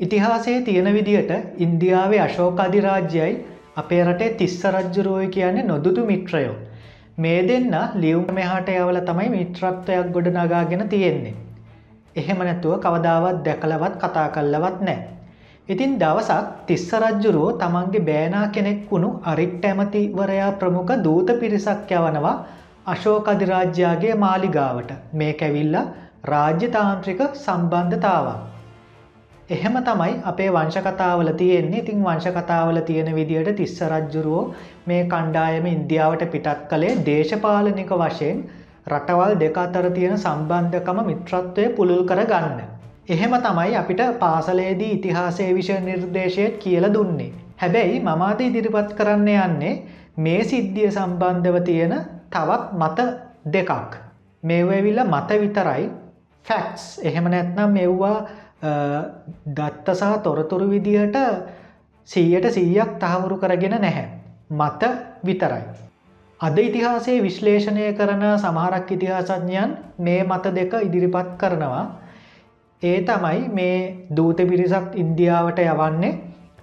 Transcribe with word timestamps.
ඉතිහාසයේ 0.00 0.60
තියෙන 0.62 0.88
විදිහට 0.94 1.32
ඉන්දියාවේ 1.58 2.20
අශෝක 2.20 2.60
අධිරාජ්‍යයි 2.60 3.32
අපේ 3.76 4.02
රටේ 4.04 4.30
තිස්ස 4.34 4.60
රජ්ජුරුවය 4.66 5.26
කියන්නේ 5.28 5.62
නොදුතු 5.64 6.06
මිත්‍රයෝ. 6.06 6.54
මේ 7.18 7.40
දෙන්න 7.48 7.74
ලියවුම් 7.94 8.34
මෙහාට 8.34 8.68
යවල 8.70 8.98
තමයි 9.02 9.28
මිත්‍රත්වයක් 9.30 10.08
ගොඩ 10.12 10.28
නගාගෙන 10.32 10.88
තියෙන්නේ. 10.88 11.34
එහෙම 12.16 12.40
නැතුව 12.40 12.74
කවදාවත් 12.80 13.38
දැකලවත් 13.44 13.94
කතා 13.98 14.24
කල්ලවත් 14.30 14.80
නෑ. 14.80 14.98
ඉතින් 15.68 15.94
දවසක් 15.98 16.66
තිස්ස 16.66 16.88
රජ්ජුරුවෝ 16.94 17.52
තමන්ගේ 17.56 18.02
බෑනා 18.02 18.46
කෙනෙක් 18.48 18.80
වුණු 18.90 19.10
අරිට්ට 19.24 19.64
ඇමතිවරයා 19.64 20.50
ප්‍රමුඛ 20.54 20.92
දූත 21.04 21.30
පිරිසක් 21.40 21.94
යවනවා 21.98 22.34
අශෝක 22.86 23.28
අධිරාජ්‍යයාගේ 23.28 24.14
මාලිගාවට 24.16 24.90
මේ 25.12 25.32
කැවිල්ල 25.34 25.78
රාජ්‍යතාන්ත්‍රික 26.24 27.22
සම්බන්ධතාවක්. 27.36 28.53
එහෙම 29.48 29.74
තමයි 29.78 30.12
අපේ 30.24 30.50
වංශකතාවල 30.50 31.30
තියෙන්නේ 31.34 31.80
ඉතින් 31.80 31.98
වංශකතාවල 32.02 32.78
තියෙන 32.82 33.08
විදියට 33.14 33.56
තිස්ස 33.56 33.80
රජ්ජුරුවෝ 33.84 34.44
මේ 34.86 35.00
කණ්ඩායම 35.06 35.66
ඉන්දියාවට 35.68 36.22
පිටත් 36.28 36.62
කළේ 36.68 36.94
දේශපාලනික 37.06 37.90
වශයෙන් 37.94 38.38
රටවල් 38.86 39.34
දෙක 39.36 39.58
අතර 39.58 39.88
තියෙන 39.90 40.16
සම්බන්ධකම 40.18 41.00
මිත්‍රත්වය 41.02 41.66
පුළුල් 41.70 42.02
කර 42.04 42.22
ගන්න. 42.24 42.62
එහෙම 43.08 43.34
තමයි 43.38 43.76
අපිට 43.76 44.00
පාසලේදී 44.18 44.92
ඉතිහාසය 44.92 45.48
විෂය 45.54 45.76
නිර්දේශයත් 45.80 46.56
කියල 46.58 46.86
දුන්නේ. 46.90 47.32
හැබැයි 47.58 48.00
මමාද 48.00 48.40
ඉදිරිපත් 48.40 48.94
කරන්න 48.94 49.28
යන්නේ 49.28 49.74
මේ 50.18 50.40
සිද්ධිය 50.44 50.88
සම්බන්ධව 50.90 51.58
තියෙන 51.62 51.92
තවත් 52.30 52.72
මත 52.74 52.98
දෙකක්. 53.48 53.92
මේවවිල්ල 54.42 55.04
මත 55.04 55.38
විතරයි 55.38 55.84
ෆැක්ස් 56.44 56.88
එහෙම 57.02 57.26
නැත්නම් 57.26 57.70
මෙව්වා 57.72 58.16
දත්තසා 59.52 60.18
තොරතුරු 60.18 60.68
විදිහට 60.68 61.16
සීයට 62.08 62.46
සීයක් 62.50 62.98
තහවුරු 62.98 63.36
කරගෙන 63.38 63.76
නැහැ. 63.78 64.06
මත 64.50 64.82
විතරයි. 65.24 65.64
අද 66.40 66.58
ඉතිහාසේ 66.58 67.18
විශ්ලේෂණය 67.20 67.92
කරන 67.92 68.24
සමහරක් 68.36 68.90
ඉතිහාසඥයන් 68.90 69.76
මේ 69.98 70.24
මත 70.24 70.44
දෙක 70.52 70.72
ඉදිරිපත් 70.80 71.30
කරනවා 71.38 71.84
ඒ 72.82 72.98
තමයි 73.02 73.48
මේ 73.50 74.06
දූත 74.10 74.36
පිරිසක් 74.44 74.88
ඉන්දියාවට 74.94 75.58
යවන්නේ 75.64 76.12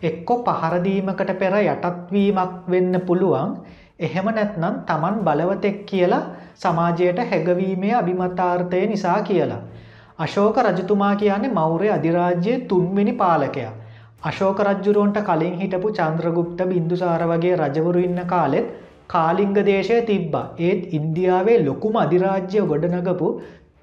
එක්කො 0.03 0.35
පහරදීමකට 0.43 1.31
පෙර 1.35 1.55
යටත්වීමක් 1.61 2.53
වෙන්න 2.67 2.99
පුළුවන් 3.01 3.55
එහෙම 3.99 4.27
නැත්නම් 4.29 4.75
තමන් 4.85 5.17
බලවතෙක් 5.23 5.79
කියලා 5.85 6.21
සමාජයට 6.55 7.19
හැගවීමේ 7.25 7.93
අභිමතාර්ථය 7.93 8.87
නිසා 8.87 9.19
කියලා. 9.21 9.61
අශෝක 10.23 10.57
රජතුමා 10.63 11.13
කියන්නේ 11.15 11.53
මෞරය 11.53 11.89
අධිරාජ්‍යයේ 11.89 12.59
තුන්වෙනි 12.65 13.13
පාලකයා. 13.13 13.71
අශෝක 14.23 14.59
රජ්ජුරුවන්ට 14.61 15.19
කලින් 15.29 15.55
හිටපු 15.61 15.93
චන්ද්‍රගුප්ත 15.99 16.59
බින්දුසාර 16.71 17.21
වගේ 17.25 17.53
රජවරු 17.55 18.03
ඉන්න 18.07 18.21
කාලෙත් 18.25 18.67
කාලිංග 19.07 19.55
දේශය 19.61 19.97
තිබ්බා. 20.03 20.45
ඒත් 20.59 20.81
ඉන්දියාවේ 20.93 21.57
ලොකුම 21.65 21.97
අධිරාජ්‍ය 22.03 22.67
ගොඩනගපු 22.71 23.29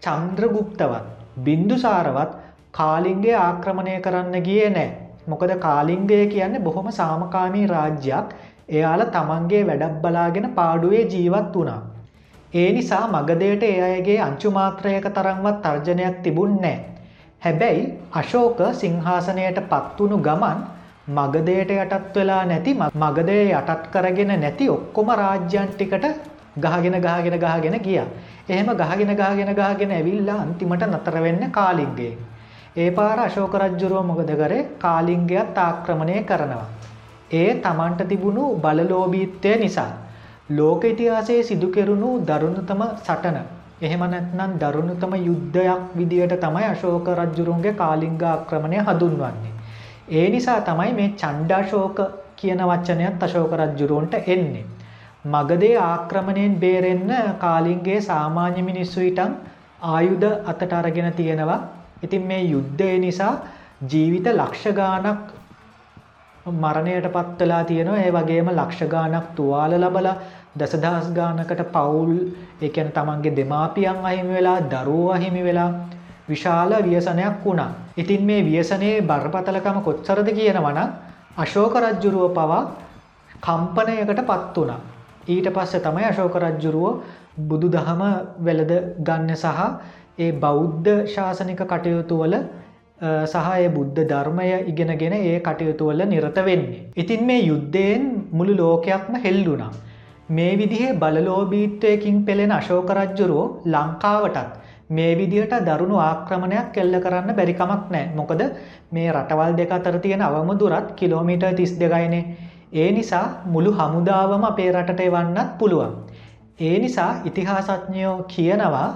චන්ද්‍රගුප්තවත් 0.03 1.05
බින්දුසාරවත් 1.41 2.33
කාලිංගේ 2.72 3.36
ආක්‍රමණය 3.41 3.97
කරන්න 4.00 4.36
ගිය 4.42 4.64
නෑ. 4.70 4.89
මොකද 5.27 5.53
කාලිංගය 5.59 6.20
කියන්නේ 6.28 6.64
බොහොම 6.66 6.89
සාමකාමී 6.92 7.66
රාජ්‍යයක් 7.69 8.34
එයාල 8.70 9.05
තමන්ගේ 9.11 9.62
වැඩක් 9.66 10.03
බලාගෙන 10.03 10.48
පාඩුවේ 10.55 11.05
ජීවත් 11.06 11.55
වුණා. 11.55 11.81
ඒ 12.52 12.72
නිසා 12.72 13.06
මගදයට 13.08 13.62
ඒ 13.62 13.80
අයගේ 13.82 14.20
අංචුමාත්‍රයක 14.20 15.06
තරම්වත් 15.10 15.58
තර්ජනයක් 15.62 16.22
තිබුන් 16.22 16.54
නෑ. 16.56 16.78
හැබැයි 17.42 17.82
අශෝක 18.12 18.60
සිංහාසනයට 18.74 19.59
පත්වුණු 19.66 20.19
ගමන් 20.19 20.62
මගදයට 21.10 21.70
යටත් 21.72 22.16
වෙලා 22.16 22.44
නැති 22.44 22.75
මගදය 22.75 23.36
යටත් 23.50 23.84
කරගෙන 23.91 24.32
නැති 24.36 24.69
ඔක්කොම 24.69 25.12
රාජ්‍යන්ටිකට 25.12 26.09
ගහගෙන 26.59 26.98
ගහගෙන 26.98 27.38
ගහගෙන 27.38 27.78
ගිය. 27.81 28.00
එහෙම 28.48 28.72
ගහගෙන 28.75 29.15
ගහගෙන 29.15 29.54
ගහගෙන 29.54 29.92
ඇවිල්ලා 29.92 30.41
අන්තිමට 30.41 30.88
නතර 30.88 31.20
වෙන්න 31.20 31.50
කාලිංගයෙන්. 31.53 32.19
ඒ 32.76 32.91
පාර 32.92 33.19
අශෝක 33.20 33.54
රජ්ජුරුව 33.56 34.04
මොකද 34.06 34.32
කරේ 34.34 34.66
කාලිංගයත් 34.78 35.59
ආක්‍රමණය 35.59 36.25
කරනවා. 36.25 36.66
ඒ 37.32 37.48
තමන්ට 37.56 38.09
තිබුණු 38.09 38.44
බලලෝබීත්වය 38.56 39.56
නිසා. 39.59 39.91
ලෝක 40.50 40.84
ඉතිහාසයේ 40.84 41.42
සිදු 41.42 41.69
කෙරුණු 41.69 42.10
දරුණුතම 42.22 42.82
සටන. 42.98 43.36
එහෙම 43.81 44.03
නැත්නම් 44.06 44.53
දරුණුතම 44.59 45.12
යුද්ධයක් 45.19 45.82
විදියට 45.94 46.34
තමයි 46.38 46.64
අශෝක 46.66 47.09
රජ්ජුරුන්ගේ 47.14 47.75
කාලිංග 47.75 48.22
ආක්‍රමණය 48.25 48.78
හඳුන්වන්නේ. 48.81 49.53
ඒ 50.10 50.26
නිසා 50.31 50.60
තමයි 50.62 50.92
මේ 50.94 51.12
චණ්ඩාශෝක 51.16 52.00
කියන 52.36 52.62
වචනයත් 52.62 53.22
අශෝක 53.22 53.53
රජ්ජුරුවන්ට 53.54 54.14
එන්නේ. 54.26 54.64
මගදේ 55.26 55.76
ආක්‍රමණයෙන් 55.82 56.54
බේරෙන්න 56.56 57.12
කාලින්ගේ 57.38 58.00
සාමාන්‍ය 58.03 58.62
මිනිස්සු 58.62 59.00
ඉටන් 59.03 59.32
ආයුධ 59.82 60.28
අතට 60.47 60.72
අරගෙන 60.72 61.12
තියෙනවා. 61.12 61.60
ඉතින් 62.03 62.22
මේ 62.22 62.42
යුද්ධය 62.44 62.98
නිසා 62.98 63.34
ජීවිත 63.84 64.26
ලක්ෂ 64.30 64.72
ගානක් 64.72 65.38
මරණයට 66.54 67.09
පත්වලා 67.09 67.62
තියෙනවා 67.64 67.98
ඒ 67.98 68.10
වගේම 68.10 68.48
ලක්ෂ 68.50 68.81
ගානක් 68.86 69.26
තුවාල 69.36 69.72
ලබලා 69.76 70.16
දසදහස් 70.56 71.09
ගානකට 71.12 71.62
පවුල් 71.69 72.12
එකන 72.60 72.91
තමන්ගේ 72.91 73.36
දෙමාපියන් 73.36 73.98
අහිමි 74.03 74.34
වෙලා 74.34 74.59
දරුව 74.66 75.06
අහිමි 75.10 75.42
වෙලා 75.44 75.70
විශාල 76.28 76.72
ව්‍යසනයක් 76.82 77.44
වුණා. 77.44 77.70
ඉතින් 77.97 78.22
මේ 78.22 78.42
ව්‍යසනයේ 78.42 79.03
බරපතලකම 79.03 79.78
කොච්චරද 79.82 80.28
කියනවන 80.31 80.78
අශෝක 81.36 81.75
රජ්ජුරුව 81.76 82.32
පවා 82.32 82.62
කම්පනයකට 83.41 84.20
පත් 84.22 84.56
වුණා. 84.56 84.80
ඊට 85.28 85.48
පස්සේ 85.50 85.80
තමයි 85.80 86.04
අශෝක 86.04 86.34
රජ්ජුරුව 86.36 87.00
බුදු 87.41 87.69
දහම 87.69 88.03
වෙළද 88.41 88.72
ගන්න 89.00 89.36
සහ 89.36 89.47
ඒ 90.19 90.32
බෞද්ධ 90.34 90.88
ශාසනික 91.06 91.60
කටයුතුවල 91.62 92.34
සහ 92.34 92.67
ඒ 93.00 93.69
බුද්ධ 93.70 94.00
ධර්මය 94.04 94.47
ඉගෙනගෙන 94.66 95.12
ඒ 95.14 95.41
කටයුතුවල 95.41 96.03
නිරත 96.04 96.38
වෙන්නේ. 96.41 96.81
ඉතින් 96.97 97.26
මේ 97.26 97.42
යුද්ධයෙන් 97.42 98.03
මුළු 98.32 98.56
ලෝකයක්ම 98.56 99.14
හෙල්ලුනා. 99.16 99.72
මේ 100.28 100.53
විදිහේ 100.54 100.94
බලලෝබීත්වයකින් 100.94 102.25
පෙළෙන 102.25 102.53
අශෝක 102.53 102.91
රජ්ජුරුවෝ 102.91 103.62
ලංකාවටත් 103.66 104.48
මේ 104.91 105.12
විදිහට 105.14 105.54
දරුණු 105.62 105.97
ආක්‍රමණයක් 105.98 106.72
කෙල්ල 106.72 106.94
කරන්න 106.97 107.36
බැරිකමක් 107.36 107.84
නෑ 107.88 108.04
මොකද 108.14 108.42
මේ 108.92 109.09
රටවල් 109.10 109.56
දෙක 109.56 109.72
අතර 109.72 109.98
තියෙන 109.98 110.22
අවම 110.22 110.50
දුරත් 110.59 110.88
කිලෝමීට 110.97 111.44
තිස් 111.56 111.72
දෙගයිනේ 111.75 112.25
ඒ 112.75 112.91
නිසා 112.92 113.26
මුළු 113.47 113.72
හමුදාවම 113.72 114.44
අපේ 114.44 114.72
රටට 114.72 115.00
එවන්නත් 115.00 115.59
පුළුවන්. 115.59 115.92
ඒ 116.60 116.78
නිසා 116.78 117.10
ඉතිහාසඥයෝ 117.25 118.16
කියනවා 118.26 118.88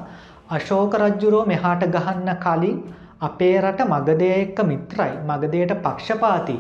අශෝක 0.51 0.95
රජ්ජුරෝ 0.97 1.45
මෙහාට 1.47 1.87
ගහන්න 1.89 2.31
කලින් 2.39 2.83
අපේ 3.23 3.57
රට 3.61 3.85
මගදය 3.87 4.31
එක්ක 4.35 4.59
මිත්‍රයි 4.67 5.13
මගදයට 5.25 5.75
පක්ෂපාති 5.81 6.57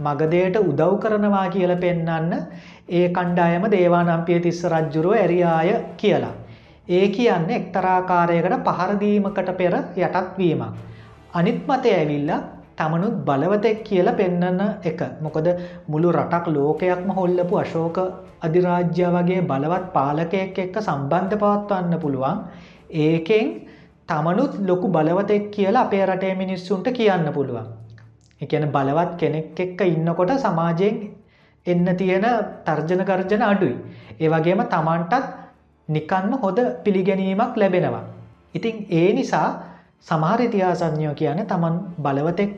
මගදයට 0.00 0.56
උදව් 0.60 0.94
කරනවා 0.98 1.48
කියල 1.50 1.72
පෙන්නන්න 1.78 2.32
ඒ 2.90 3.04
කණ්ඩායම 3.10 3.64
දේවානම්පිය 3.70 4.40
තිස්ස 4.40 4.62
රජ්ජුරුව 4.66 5.14
ඇරියාය 5.14 5.70
කියලා. 5.96 6.32
ඒ 6.88 7.06
කියන්න 7.08 7.50
එක්තරාකාරයකට 7.50 8.56
පහරදීමකට 8.68 9.52
පෙර 9.54 9.74
යටත්වීමක්. 9.98 10.74
අනිත් 11.34 11.60
මතය 11.66 11.92
ඇවිල්ලා 11.92 12.40
තමනුත් 12.76 13.16
බලවතෙක් 13.24 13.82
කියලා 13.82 14.14
පෙන්නන්න 14.14 14.62
එක 14.84 15.00
මොකද 15.20 15.48
මුළු 15.88 16.12
රටක් 16.12 16.46
ලෝකයක්ම 16.48 17.10
හොල්ලපු 17.12 17.56
අශෝක 17.56 17.98
අධිරාජ්‍ය 18.42 19.06
වගේ 19.14 19.42
බලවත් 19.44 19.86
පාලකයෙක් 19.92 20.58
එක්ක 20.58 20.76
සම්බන්ධ 20.80 21.36
පවත්වන්න 21.36 22.00
පුළුවන් 22.00 22.38
ඒකෙන් 23.02 23.48
තමනුත් 24.08 24.52
ලොකු 24.62 24.88
බලවතෙක් 24.88 25.50
කියලා 25.50 25.82
අපේ 25.82 26.04
රටේ 26.06 26.34
මිනිස්සුන්ට 26.34 26.88
කියන්න 26.90 27.26
පුළුවන්. 27.32 27.66
එකන 28.40 28.64
බලවත් 28.68 29.12
කෙනෙක් 29.16 29.60
එක්ක 29.60 29.80
ඉන්නකොට 29.86 30.32
සමාජයෙන් 30.38 30.96
එන්න 31.66 31.86
තියෙන 31.96 32.26
තර්ජන 32.64 33.02
කරජන 33.02 33.42
අඩුයි. 33.42 33.76
ඒ 34.20 34.28
වගේම 34.28 34.62
තමන්ටත් 34.66 35.24
නිකන්න 35.88 36.32
හොද 36.36 36.58
පිළිගැනීමක් 36.84 37.56
ලැබෙනවා. 37.56 38.02
ඉතින් 38.54 38.86
ඒ 38.90 39.12
නිසා 39.12 39.48
සමහර 40.00 40.40
ඉතිහාසඥයෝ 40.40 41.14
කියන 41.14 41.46
තමන් 41.46 41.78
බලවතෙක් 41.98 42.52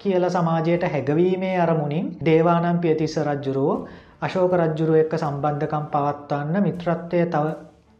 කියල 0.00 0.24
සමාජයට 0.28 0.84
හැගවීමේ 0.84 1.56
අරමුණින් 1.58 2.06
දේවානම් 2.20 2.78
පියතිස්ස 2.78 3.16
රජ්ජුරුවෝ 3.20 3.86
අශෝක 4.20 4.52
රජ්ජුරුව 4.54 4.96
එක්ක 4.96 5.14
සම්බන්ධකම් 5.16 5.84
පවත්වන්න 5.88 6.62
මිත්‍රත්වය 6.62 7.20
තව 7.26 7.46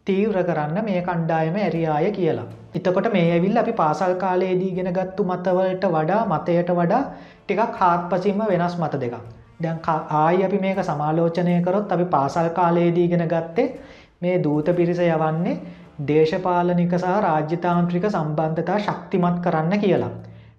තීව්‍ර 0.07 0.39
කරන්න 0.43 0.85
මේ 0.85 1.03
කණ්ඩායම 1.03 1.57
ඇරියාය 1.57 2.11
කියලා. 2.13 2.47
එතකොට 2.75 3.09
මේ 3.13 3.27
ඇවිල් 3.33 3.57
අපි 3.57 3.73
පාසල් 3.75 4.15
කාලයේදී 4.17 4.71
ගෙන 4.73 4.93
ගත්තු 4.93 5.25
මතවලට 5.25 5.85
වඩා 5.89 6.23
මතයට 6.27 6.73
වඩා 6.73 7.03
ටිකක් 7.43 7.77
හාත් 7.77 8.09
පසිම 8.11 8.41
වෙනස් 8.47 8.77
මත 8.79 9.01
දෙක. 9.01 9.15
දැන් 9.63 9.79
ආයි 10.15 10.45
අපි 10.45 10.59
මේක 10.59 10.81
සමාලෝචනය 10.83 11.57
කරොත් 11.63 11.93
අපි 11.93 12.07
පාසල් 12.07 12.49
කාලයේදී 12.51 13.09
ගෙන 13.09 13.27
ගත්තේ 13.27 13.69
මේ 14.23 14.37
දූත 14.39 14.73
පිරිස 14.77 15.01
යවන්නේ 15.01 15.61
දේශපාලනික 16.03 16.95
සහ 16.95 17.21
රාජ්‍යතාන්ත්‍රික 17.21 18.07
සම්බන්ධතා 18.09 18.79
ශක්තිමත් 18.79 19.39
කරන්න 19.41 19.79
කියලා. 19.79 20.13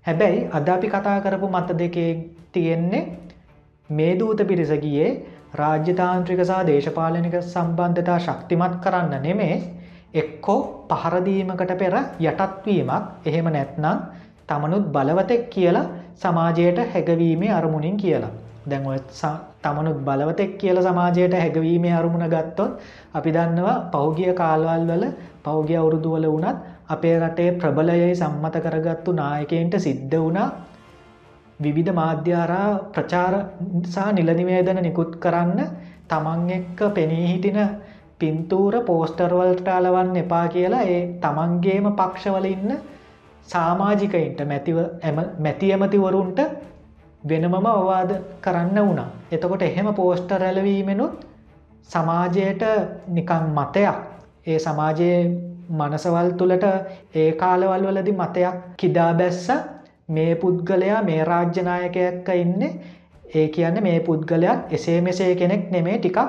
හැබැයි 0.05 0.47
අද 0.51 0.67
අපි 0.69 0.87
කතා 0.89 1.17
කරපු 1.21 1.47
මත 1.49 1.77
දෙකේ 1.79 2.11
තියෙන්නේ 2.51 3.03
මේ 3.89 4.13
දූත 4.15 4.41
පිරිස 4.47 4.71
ගියේ 4.79 5.11
රාජ්‍යතාන්ත්‍රික 5.53 6.41
සහ 6.41 6.59
දේශපාලනික 6.65 7.35
සම්බන්ධතා 7.43 8.19
ශක්තිමත් 8.19 8.75
කරන්න 8.83 9.15
නෙමේ 9.21 9.55
එක්කෝ 10.13 10.59
පහරදීමකට 10.91 11.73
පෙර 11.77 11.95
යටත්වීමක් 12.21 13.27
එහෙම 13.27 13.47
නැත්නම් 13.49 13.97
තමනුත් 14.47 14.85
බලවතෙක් 14.89 15.43
කියලා 15.49 15.89
සමාජයට 16.15 16.79
හැගවීමේ 16.93 17.51
අරමුණින් 17.51 17.97
කියලා. 17.97 18.31
දැන් 18.65 18.87
ඔය 18.87 18.99
තමනුත් 19.61 19.99
බලවතෙක් 20.01 20.57
කියල 20.57 20.81
සමාජයට 20.81 21.33
හැගවීමේ 21.35 21.93
අරමුණ 21.93 22.27
ගත්තොත් 22.29 22.79
අපි 23.13 23.29
දන්නවා 23.31 23.77
පෞගිය 23.91 24.33
කාල්වල් 24.33 24.87
වල 24.87 25.05
පෞගිය 25.43 25.77
අවුරුදුවල 25.77 26.27
වනත් 26.27 26.57
අපේ 26.89 27.15
රටේ 27.19 27.51
ප්‍රබලයයි 27.53 28.15
සම්මත 28.15 28.55
කරගත්තු 28.59 29.11
නායකයින්ට 29.13 29.75
සිද්ධ 29.79 30.17
වුණා 30.17 30.49
විවිධ 31.61 31.93
මාධ්‍යාරා 31.93 32.69
ප්‍රචාර 32.91 33.33
සහ 33.85 34.07
නිලනිවේදන 34.13 34.79
නිකුත් 34.79 35.11
කරන්න 35.17 35.59
තමන් 36.07 36.49
එක්ක 36.49 36.79
පෙනී 36.91 37.25
හිටින 37.27 37.59
පින්තූර 38.19 38.73
පෝස්ටර්වල්ට 38.83 39.67
අලවන්න 39.69 40.15
එපා 40.17 40.45
කියලා 40.47 40.87
ඒ 40.87 40.99
තමන්ගේම 41.19 41.87
පක්ෂවල 41.93 42.47
ඉන්න 42.47 42.71
සාමාජිකයින්ට 43.47 44.41
මැතිව 44.45 44.77
මැති 45.39 45.73
ඇමතිවරුන්ට 45.73 46.39
වෙනමම 47.23 47.55
අවවාද 47.67 48.11
කරන්න 48.41 48.77
වුණා. 48.79 49.09
එතකොට 49.31 49.61
එහෙම 49.61 49.93
පෝස්ටර් 49.93 50.43
ඇලවීමෙනුත් 50.43 51.25
සමාජයට 51.89 52.63
නිකං 53.09 53.45
මතයක් 53.51 53.97
ඒ 54.47 54.59
සමාජයේ 54.59 55.19
මනසවල් 55.71 56.31
තුළට 56.33 56.65
ඒ 57.15 57.31
කාලවල් 57.33 57.85
වලදි 57.85 58.13
මතයක් 58.13 58.55
කිදා 58.77 59.13
බැස්ස 59.13 59.49
මේ 60.11 60.35
පුද්ගලයා 60.35 61.01
මේ 61.03 61.23
රාජ්‍යනායකයක්ක 61.23 62.29
ඉන්න. 62.35 62.61
ඒ 63.31 63.47
කියන්න 63.49 63.83
මේ 63.83 63.99
පුද්ගලයක් 64.01 64.71
එසේ 64.71 65.01
මෙසේ 65.01 65.35
කෙනෙක් 65.35 65.71
නෙමේ 65.71 65.97
ටිකක් 65.97 66.19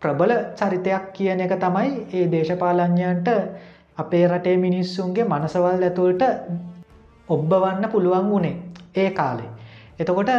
ප්‍රබල 0.00 0.32
චරිතයක් 0.54 1.04
කියන 1.12 1.40
එක 1.40 1.52
තමයි 1.56 1.90
ඒ 2.12 2.24
දේශපාලඥයන්ට 2.28 3.28
අපේ 3.98 4.24
රටේ 4.28 4.56
මිනිස්සුන්ගේ 4.58 5.24
මනසවල් 5.24 5.82
ඇතුළට 5.82 6.22
ඔබ්බවන්න 7.28 7.90
පුළුවන් 7.90 8.30
වුණේ 8.30 8.56
ඒ 8.94 9.10
කාලේ. 9.12 9.50
එතකොට 9.98 10.30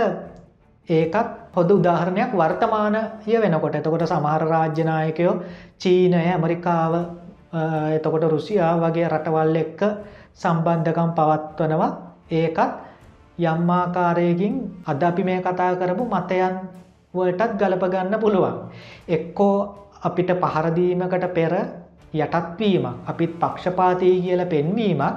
ඒකත් 0.90 1.30
හොද 1.56 1.72
උදාහරණයක් 1.72 2.32
වර්තමානය 2.34 3.02
වෙනකොට. 3.38 3.76
එතකොට 3.76 4.06
සමහර 4.06 4.44
රාජ්‍යනායකයෝ 4.46 5.36
චීනය 5.78 6.20
ඇමරිකාව 6.26 6.94
එතකොට 7.92 8.24
රුසියා 8.26 8.74
වගේ 8.78 9.08
රටවල් 9.08 9.56
එක්ක 9.56 9.82
සම්බන්ධකම් 10.36 11.12
පවත්වනවා. 11.12 11.92
ඒකත් 12.32 12.89
යම්මාකාරයකින් 13.42 14.54
අද 14.86 15.02
අපි 15.04 15.24
මේ 15.24 15.40
කතා 15.40 15.72
කරපු 15.76 16.04
මතයන් 16.08 16.56
වලටත් 17.14 17.52
ගලපගන්න 17.56 18.20
පුළුවන්. 18.20 18.56
එක්කෝ 19.08 19.56
අපිට 20.02 20.32
පහරදීමකට 20.36 21.26
පෙර 21.32 21.54
යටත්වීමක් 22.14 22.88
අපිත් 23.06 23.34
පක්ෂපාතී 23.36 24.16
කියල 24.22 24.42
පෙන්වීමක් 24.46 25.16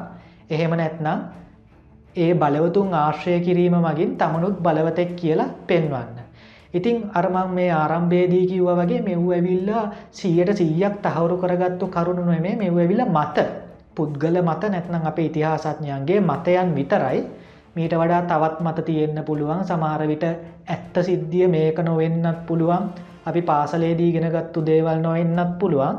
එහෙම 0.50 0.72
නැත්නම් 0.72 1.18
ඒ 2.16 2.34
බලවතුන් 2.34 2.94
ආශ්‍රය 2.94 3.40
කිරීම 3.40 3.76
මගින් 3.78 4.16
තමනුත් 4.16 4.56
බලවතෙක් 4.58 5.16
කියලා 5.16 5.54
පෙන්වන්න. 5.62 6.18
ඉතිං 6.74 7.10
අරමං 7.12 7.50
මේ 7.50 7.70
ආරම්භේදී 7.72 8.46
කිව්ව 8.46 8.68
වගේ 8.74 9.02
මෙව් 9.02 9.20
ඇවිල්ලා 9.28 9.84
සීයට 10.10 10.52
සීයක් 10.54 10.94
තහවුරු 11.00 11.36
කරගත්තු 11.36 11.86
කරුණු 11.88 12.24
නොමේ 12.24 12.56
මෙව් 12.56 12.76
ඇවිල්ල 12.76 13.04
මත 13.06 13.38
පුද්ගල 13.94 14.36
මත 14.40 14.62
නැත්නම් 14.66 15.04
අපේ 15.04 15.26
ඉතිහාසඥයන්ගේ 15.26 16.20
මතයන් 16.22 16.68
විතරයි 16.74 17.20
මීට 17.74 17.94
වඩා 17.94 18.22
තවත් 18.22 18.60
මත 18.60 18.84
තියෙන්න්න 18.84 19.24
පුළුවන්. 19.24 19.64
සමහරවිට 19.64 20.24
ඇත්ත 20.24 20.96
සිද්ධිය 21.02 21.48
මේක 21.48 21.78
නොවෙන්නත් 21.80 22.46
පුළුවන්. 22.46 22.90
අපි 23.26 23.42
පාසලේදී 23.42 24.12
ගෙනගත්තු 24.12 24.66
දේවල් 24.66 24.98
නොවෙන්නත් 25.00 25.58
පුළුවන්. 25.58 25.96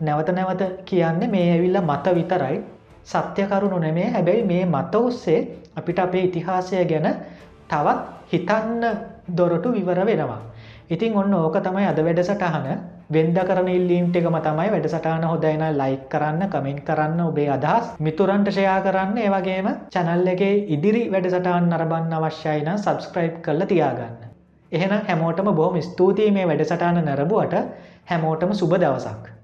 නැවත 0.00 0.28
නැවත 0.30 0.62
කියන්නේ 0.84 1.28
මේ 1.28 1.46
ඇවිල්ල 1.52 1.80
මත 1.80 2.14
විතරයි. 2.14 2.56
සත්‍යකරුණු 3.04 3.78
නෙමේ. 3.78 4.10
හැබැයි 4.10 4.44
මේ 4.44 4.64
මත 4.66 4.94
ඔස්සේ 4.96 5.40
අපිට 5.76 5.98
අපේ 5.98 6.24
ඉතිහාසය 6.24 6.84
ගැන 6.84 7.08
තවත් 7.68 7.98
හිතන්න 8.32 8.84
දොරටු 9.36 9.72
විවර 9.72 10.00
වෙනවා. 10.06 10.40
ඉතින් 10.90 11.16
ඔන්න 11.16 11.34
ඕක 11.34 11.56
තමයි 11.60 11.84
අද 11.86 11.98
වැඩසටහන 12.00 12.68
වෙන්ද 13.08 13.38
කරන 13.40 13.68
ඉල්ලීම්ට 13.68 14.16
එකම 14.16 14.36
තමයි 14.40 14.70
වැඩසටාන 14.70 15.24
හොදයින 15.24 15.64
ලයික් 15.74 16.06
කරන්න 16.08 16.48
කමෙන්ට් 16.48 16.80
කරන්න 16.82 17.20
ඔබේ 17.22 17.48
අදහස් 17.50 17.90
මිතුරන්ට 18.00 18.48
ෂයා 18.50 18.78
කරන්න 18.80 19.20
ඒවගේම 19.20 19.68
චැනල් 19.90 20.26
එකේ 20.26 20.54
ඉදිරි 20.70 21.04
වැඩසටාන් 21.10 21.68
නරබන්න 21.68 22.16
අවශ්‍යයින 22.18 22.70
සබස්ක්‍රයිබ් 22.74 23.40
කල්ල 23.42 23.66
තියාගන්න. 23.66 24.16
එහෙන 24.72 24.94
හැමෝටම 25.02 25.52
බොහොම 25.54 25.82
ස්තුතියි 25.82 26.30
මේ 26.32 26.46
වැඩසටාන 26.46 27.04
නැරබුවට 27.04 27.58
හැමෝටම 28.06 28.54
සුබ 28.54 28.72
දවසක්. 28.76 29.37